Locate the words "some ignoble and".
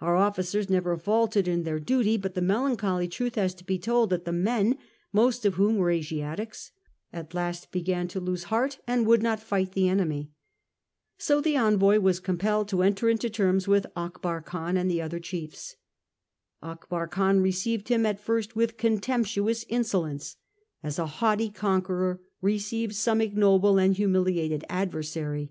22.98-23.92